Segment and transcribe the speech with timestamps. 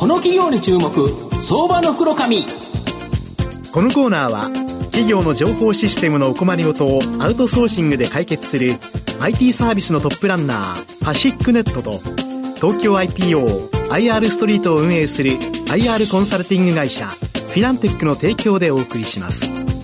[0.00, 0.90] この企業に注目
[1.42, 2.38] 相場の袋紙
[3.70, 4.44] このコーナーは
[4.84, 8.78] 企業の情報システムのお困りごとをアウトソーシングで解決する
[9.20, 11.98] IT サービスのトップランナーパシックネットと
[12.54, 19.79] 東京 IPOIR ストリートを運営する IR コンサルティング会社フィナンテックの提供でお送りします。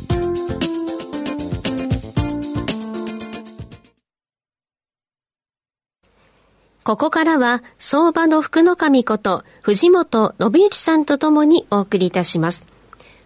[6.86, 12.64] ここからは、相場の福の神こと、藤本信之さんとともにお送りいたします。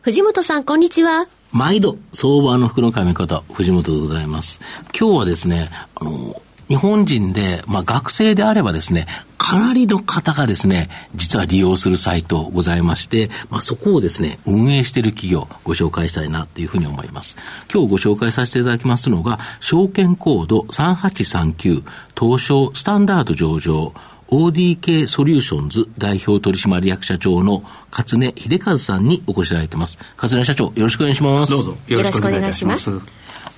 [0.00, 1.26] 藤本さん、こんにちは。
[1.52, 4.60] 毎度、相場の福の神こと、藤本でございます。
[4.98, 17.36] 今日はですね、あの、日本人で、まあ学生であればですね、かなりの方がですね、実は利用するサイトございまして、まあそこをですね、運営している企業ご紹介したいなというふうに思います。
[17.72, 21.82] 今日ご紹介させていただきますのが、証券コード3839
[22.16, 23.92] 東証スタンダード上場
[24.28, 29.98] ODK ソリューションズ代表取締役社長の勝根秀和さんにお越しいただいています。
[30.16, 31.52] 勝根社長、よろしくお願いします。
[31.52, 33.00] どうぞよろしくお願いします。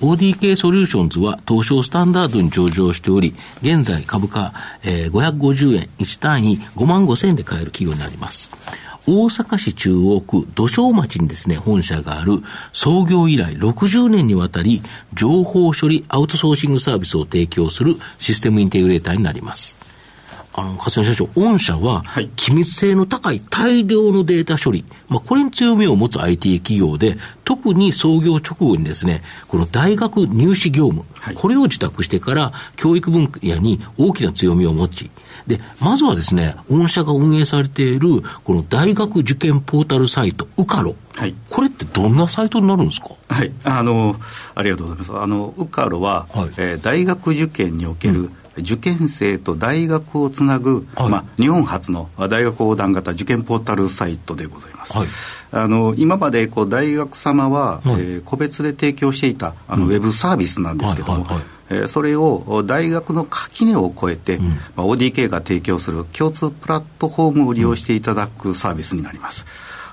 [0.01, 8.51] ODK ソリューションズは東証スタンダードに上場しており、現在株価、えー、550円、1単位5万5千円で買える企業になります。
[9.05, 12.41] 大阪市中央区道修町にですね、本社がある
[12.71, 14.81] 創業以来60年にわたり
[15.13, 19.75] 情報処理アウトソーシングサービスを提供するシステムインテグレーターになります。
[20.55, 22.03] あの、勝谷社長、御社は、
[22.35, 35.09] 機密性の高い大量のデータ処理、まあ、これに強みを持つ IT 企業で、特に創業直後にですね、この大学入試業務、はい、これを自宅してから、教育分野に大きな強みを持ち、
[35.47, 40.95] で、まずはですね、御社が運営されている、この大学受験ポータルサイト、ウカロ。
[41.15, 43.09] はい、これってどんなサイトになるんですか？
[43.29, 44.15] はい、あの、
[44.55, 45.21] ありがとうございます。
[45.21, 54.97] あの、ウカロは、はい、えー、大学受験における、うん受験生と大学をつなぐ、はい、まあ、日本初の大学横断型受験ポータルサイトでございます。
[54.97, 55.07] はい、
[55.51, 61.25] あの今までこう大学様は、はい、えー、個別で提供していたあの、ウェブサービスなんですけども、
[61.69, 69.45] えそれを大学の垣根を越えて、うん、まあ、ODK が提供する共通プラットフォームを利用していただくサービスになります。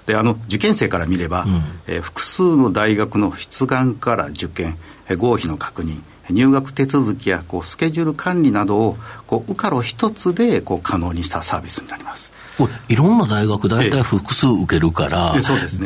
[0.06, 4.76] であの受験生から見れば、うん、えー、複数の大学の出願から受験、
[5.08, 6.00] えー、合否の確認
[6.32, 12.32] 入学手続きやこうスケジュール管理などをこうウカロ一つでこう可能にしたサービスになります。
[12.88, 15.34] いろんな大学、大体複数受けるから、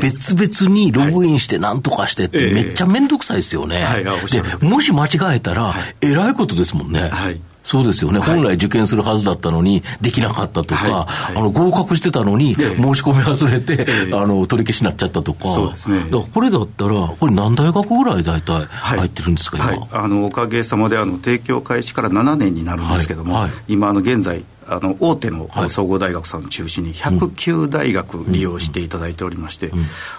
[0.01, 3.87] 別々にログインしてなんとかしてって、めっちゃ面倒くさいですよね。
[4.33, 7.01] でもし間違えたら、えらいことですもんね。
[7.01, 12.63] はいそうですよね、はい、本来受験するはずだったのに、できなかったとか、はい、あの合格してたのに、申
[12.95, 29.73] し込み忘れて、あの取り消しになっちゃったとか、そうですね、だからこれだったら、これ、何大学ぐらい大体入ってるんですか、今、あのおかげさまであの提供開始から7年になるんですけども、今、あの現在、あの大手の総合大学さんを中心に109大学利用していただいておりまして、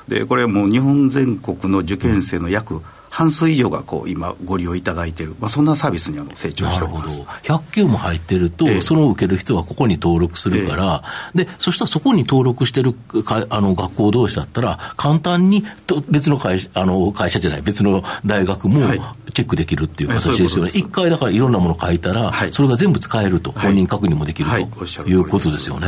[0.07, 2.81] でこれはもう日本全国の受験生の約
[3.15, 7.21] 半数以上がこう今ご利用いただいている、まあ、そんなサービスにあの成長しております。
[7.21, 11.01] 100級も入ってると、えその受ける人はここに登録するから、
[11.33, 18.81] え、でそしたらそこに登録してるかあの学校同士だったら、簡単にと別の会あの会社じゃない、別の大学も
[19.35, 25.13] チェックできるっていう形ですよね、一、はい、回だからいろんなもの書いたら、はい、それが全部使えると、本人確認もできる、とい。
[25.13, 25.87] うことですよね、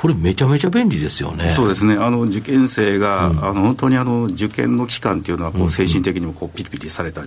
[0.00, 1.50] これ、めちゃめちゃ便利ですよね。
[1.50, 7.22] そうですね、あの受験生が、うん、あの本当にあの受験の期間っていうのはこう、精神的にもこうピリピリされた、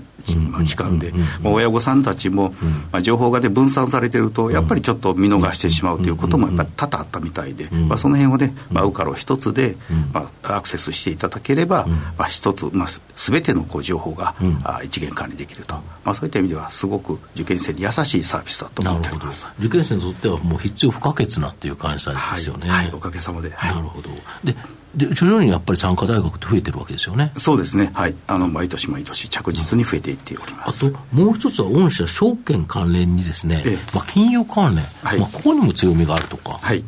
[0.50, 1.12] まあ、期間で、
[1.42, 2.54] まあ、親御さんたちも、
[2.94, 9.76] まあ、情報がで分散されてると、やっぱりちょっと見逃してしまうということもやっぱり多々あったみたいで、まあ、その辺をね、まあ、ウカロ一つで、
[10.14, 19.48] まあ、アクセスしていただければ、まあ、一つ、まあ、すべてのこう情報が、あ一元管理できると、まあ、そういった意味では、すごく受験生に優しいサービスだと思っております。
[19.60, 22.70] 受験生にとっては、もう必要不可欠なっていう感じですよね。
[22.70, 23.50] はい、はい、おかげさまで。
[23.50, 24.10] なるほど。
[24.44, 24.56] で
[24.96, 27.32] で徐々にやっぱり参加大学って増えてるわけですよね。
[27.38, 27.92] そうですね。
[27.94, 28.16] はい。
[28.26, 30.88] あの毎年毎年着実に増えていっております。
[30.88, 36.58] あともう一つは御社証券関連にですね、ええ、まあ、金融関連、はい、まあ、ここにも強みがあるとか。
[36.62, 36.84] はい。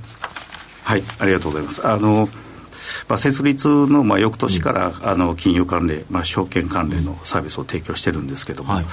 [0.83, 1.03] はい。
[1.19, 1.87] ありがとうございます。
[1.87, 2.27] あの
[3.07, 8.85] まあ、設立のまあ翌年から、あの金融関連、まあ、証券関連のサービスを提供してるんですけども、はい、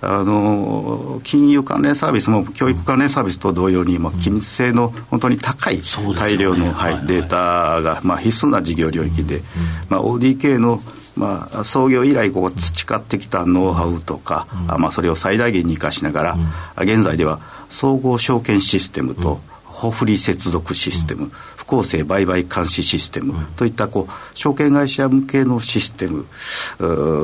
[0.00, 5.80] あの金融関連サービスも教育関連サービスと同様に、まあ、機密性の本当に高い
[6.14, 9.42] 大量の、はい、データが、まあ、必須な事業領域で、
[9.88, 10.82] まあ、ODK の
[11.16, 16.36] まあ、創業以来こう培ってきたノウハウとか、うん、まあ、それを最大限に生かしながら、
[16.78, 19.40] うん、現在では総合証券システムと、
[19.76, 26.26] 保不利接続システム、不公正売買監視システムといったこう証券会社向けのシステム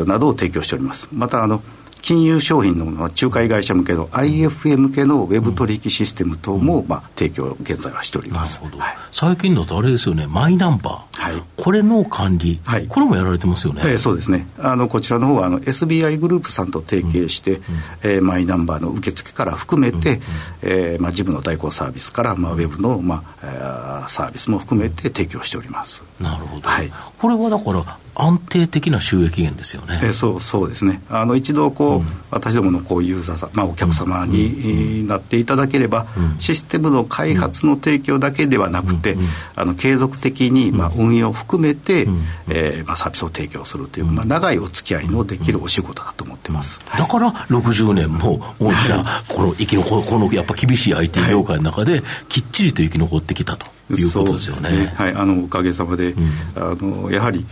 [0.07, 1.09] などを提供しております。
[1.13, 1.63] またあの
[2.03, 8.61] 金融商品の仲介会社向けの IFA 向けのウェブ取引システム等も、まあ、提供、現在はしております。
[8.61, 8.83] なるほど。
[8.83, 11.21] はい、最近だとあれですよね、マイナンバー。
[11.21, 11.43] はい。
[11.57, 12.61] これの管理。
[12.65, 12.87] はい。
[12.89, 13.83] これもやられてますよね。
[13.85, 14.49] えー、そうですね。
[14.59, 17.63] あの、こちらの方は、あの、SBI グループさんと提携して、うん、
[18.03, 20.21] えー、マイナンバーの受付から含めて、うん、
[20.63, 26.03] えー、まあ、事務の代行サービスから、まあ、ウェブの、まあ、サービスも含めて提供しております。
[26.19, 26.69] なるほど。
[26.69, 26.93] はい。
[27.19, 30.01] これはだから、安定的な収益源ですよね。
[30.03, 31.03] えそうそうですね。
[31.09, 46.81] あの一度こう、うん、私どものこうユーザーさん、まあお客様に、なっていただければ、うん、システムの開発の提供だけではなくて、うん、あの継続的にまあ運用を含めて、うん、えー、まあサービスを提供するという、まあ長いお付き合いのできるお仕事だと思ってます。
[46.99, 54.71] だから60年も御社この生き残このやっぱ厳しい IT 業界の中できっちりと生き残ってきたということですよね。
[54.71, 54.95] ね。
[54.97, 56.15] はい、あのおかげさまで、
[56.57, 57.47] あのやはり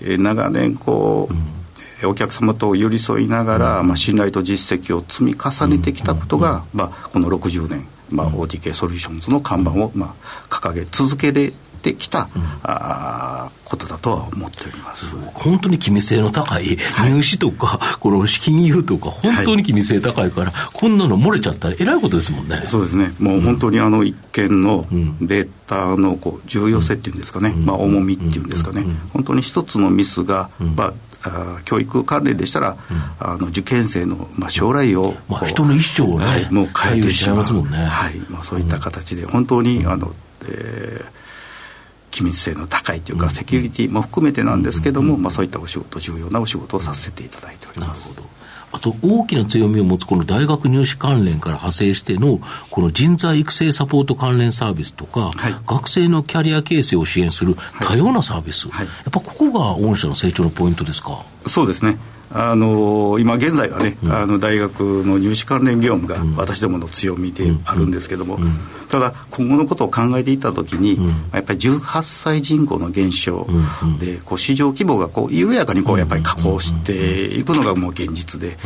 [0.00, 11.52] 長年こう、うん、お客様と寄り添いながら、まあ、信頼と実績を積み重ねてきたことが、まあ、この60年、まあ、ODK ソリューションズの看板を、まあ、掲げ続けれ
[11.82, 13.51] てきた、うん、あこ
[14.02, 15.16] とは思っております。
[15.32, 22.64] 本当に機密性の高い、入試とか、この資金融とか、本当に機密性高いから、はい、こんなの漏れちゃったらえらいことですもんね。
[22.66, 24.86] そうですね、もう本当にあの一件の
[25.20, 30.92] データのこう重要性っていうんですかね、まあ、重みっていうんですかね、本当に一つのミスが、まあ
[31.24, 38.18] あ教育関連でしたら、うん、あの受験生の、まあ、将来を、まあ、人の一生をね、はい、もう変えてしまいますもんね、はい。
[38.28, 40.12] まあ、そういった形で、本当にあの、
[40.44, 41.22] えー
[42.12, 48.02] 機密性の高いというか、セキュリティも含めてなんですけども、まあ、そういったお仕事、重要なお仕事をさせていただいております。
[48.02, 48.28] なるほど。
[48.74, 58.86] あと大きな強みを持つこの大学入試関連から派生してのこの人材育成サポート関連サービスとか、はい、学生のキャリア形成を支援する多様なサービス、はい。
[58.86, 61.22] はい、やっぱここが御社の成長のポイントですか？
[61.46, 61.98] そうですね。
[62.30, 68.58] あの今現在はね、うん、あの大学の入試関連業務が私どもの強みであるんですけども、うんうん、
[68.92, 70.98] ただ今後のことを考えていったときに、
[71.32, 73.46] やっぱり18歳人口の減少
[73.98, 78.58] で、こう市場規模がこう緩やかにこうやっぱり下降していくのがもう現実で、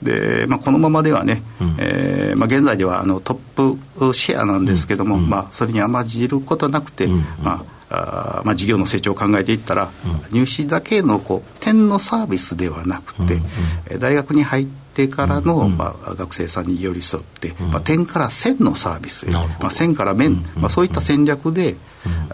[0.00, 1.42] でまあ、このままではね、
[1.78, 7.08] えーまあ、現在ではあのトップシェアなんですけども、まあ、それに甘じることなくて、
[7.42, 13.44] まああまあ、事業の成長を考えていったら、うん、入試だけのこう点のサービスではなくて、うん。
[13.90, 21.76] うん、大学に入ってからの、うんうん、まあ、学生さんに寄り添って、うん、まあ、点から線のサービス、まあ、線から面、うんまあ、そういった戦略で、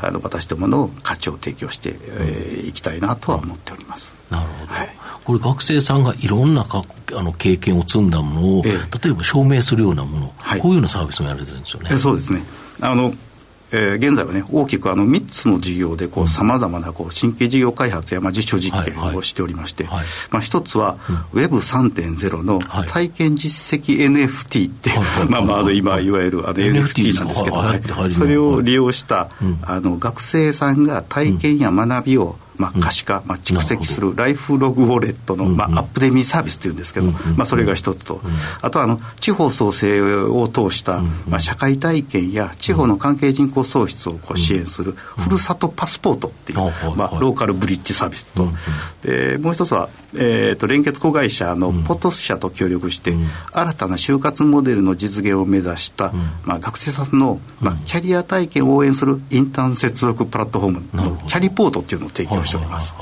[0.01, 4.15] あの私どもの価値を提供してい、えー、きたいなとは思っております。
[4.31, 4.89] なるほど、はい、
[5.25, 6.85] これ学生さんがいろんなか
[7.15, 11.99] あの経験を積んだものを、ええ、例えば証明するようなもの、はい、こういうようなサービスもやられてるんですよね。
[11.99, 12.43] そうですね。
[12.81, 13.13] あの
[13.71, 19.99] えー、現在はね大きくあの3つの事業でさまざまなこう新規事業開発や、まあ、実証実験をしておりまして、はい。
[19.99, 20.97] はい、まあ、一つは、
[21.33, 29.29] うん、Web3.0 の体験実績 NFT って、はい、 まあまあ今いわゆるあの NFT なんですけど、はい、それを利用した、
[29.63, 37.07] あの学生さんが体験や学びを、まあ、可視化、まあ、蓄積するライフログウォレットの、まあ、アップデミーサービスというんですけど、
[37.37, 38.21] まあ、それが一つと、
[38.61, 46.59] あとはあの地方創生を通した、まあ、社会体験や地方の関係人口創出をこう支援するふるさとパスポートっていう、
[46.97, 48.49] まあ、ローカルブリッジサービスと、
[49.03, 53.15] でもう一つは、えー、と連結子会社のポトス社と協力して、
[53.53, 56.13] 新たな就活モデルの実現を目指した、
[56.45, 62.95] まあ、学生さんの、まあ、キャリア体験を応援するインターン接続プラットフォームのキャリポートっていうのを提供しております。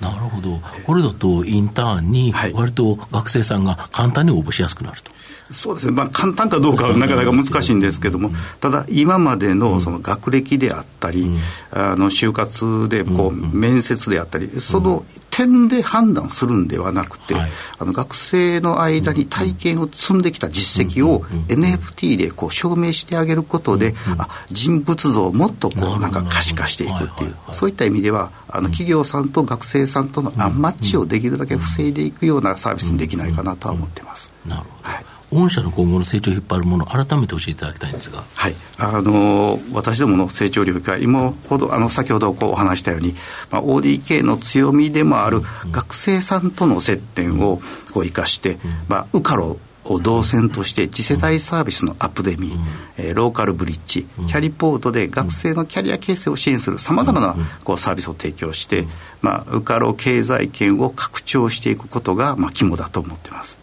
[0.00, 5.10] なるほど、これだとインターンに、割と学生さんが簡単に応募しやすくなると。
[5.50, 11.30] そうですね、まあ、簡単かどうかはなかなか難しいんですけども、ただ、今までのその学歴であったり、
[11.70, 34.32] あの就活でこう面接であったり、その点で判断するんではなくて、あの学生の間に体験を積んできた実績を NFT でこう証明してあげることで、あ人物像をもっとこうなんか可視化していくっていう、そういった意味では、あの企業さんと学生さんとのアンマッチをできるだけ防いでいくようなサービスにできないかなとは思ってます。
[34.46, 43.14] なるほど、はい御社の今後の成長を引っ張るもの、改めて教えていただきたいんですが、はい、あの私どもの成長領域は、今ほどあの先ほどこうお話したように、
[43.50, 47.60] まあ、ODK の強みでもある学生さんとの接点を
[47.92, 52.60] こう生かして、まあ、ウカロを動線として次世代サービスのアップデミー、うん、
[52.96, 58.86] えー、ローカルブリッジ、キャリポートで学生のキャリア形成を支援するさまざまなこうサービスを提供して、
[59.22, 63.58] まあ、ウカロ経済圏を拡張していくことが、まあ、肝だと思っています。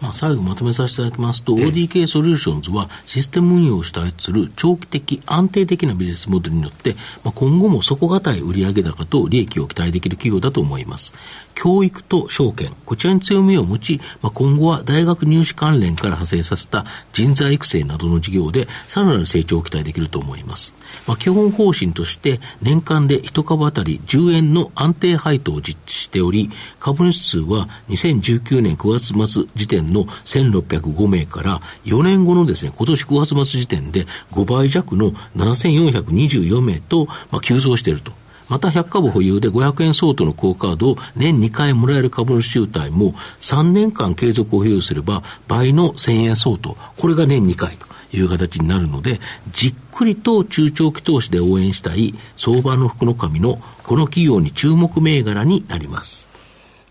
[0.00, 11.14] はいまあ、最後まとめさせていただきますと、ODK ソリューションズはシステム運用を主体する長期的、安定的なビジネスモデルによって、まあ、今後も底堅い売上高と利益を期待できる企業だと思います。
[11.54, 20.74] 教育と証券、こちらに強みを持ち、まあ、今後は大学入試関連から派生させた人材育成などの事業で、さらなる成長を期待できると思います。
[21.06, 38.12] まあ、基本方針として、年間で1株当たり10円の安定配当を実施しており、株主数は2019年9月末時点の1605名から、4年後のですね、今年9月末時点で5倍弱の7424名と、まあ、急増していると。
[38.48, 46.76] また100株保有で500円相当の高カードを年2回もらえる株主集体も3年間継続を保有すれば倍の1000円相当。
[46.96, 47.86] これが年2回と。
[48.10, 49.20] いう形になるので、
[49.52, 56.27] じっくりと中長期投資で応援したい相場の福の神のこの企業に注目銘柄になります。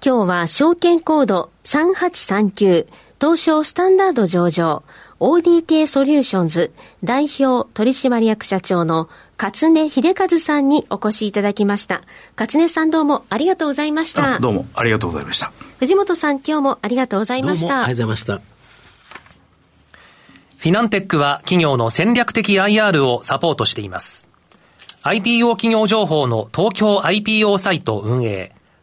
[0.04, 2.88] 今日は証券コード3839
[3.20, 4.84] 東証スタンダード上場
[5.20, 6.72] ODK ソリューションズ
[7.04, 9.10] 代表取締役社長の
[9.42, 12.04] 勝根秀和さんにお越しいただきました。
[12.38, 14.40] 勝根さんどうもありがとうございました。
[14.40, 15.52] どうもありがとうございました。
[15.80, 17.84] 藤本さん今日もありがとうございました。
[17.84, 18.58] ありがとうございました。
[20.58, 24.28] フィナンテックは企業の戦略的 IR をサポートしています。
[25.04, 28.54] IPO 企業情報の東京 IPO サイト運営、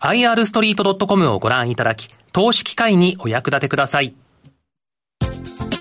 [0.00, 4.14] irstreet.com をご覧いただき、投資機会にお役立てください。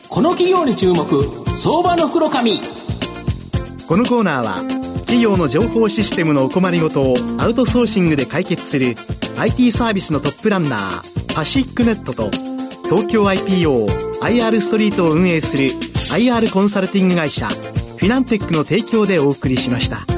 [0.09, 1.05] この企業に注目、
[1.55, 2.59] 相場の袋紙。
[3.87, 4.55] このコーナーは、
[5.01, 8.95] 企業の情報システムのお困りごとをアウトソーシングで解決する
[9.37, 12.31] IT サービスのトップランナー、パシックネットと、
[12.89, 15.69] 東京 IPO IR ストリートを運営する
[16.11, 20.16] IR コンサルティング会社フィナンテックの提供でお送りしました。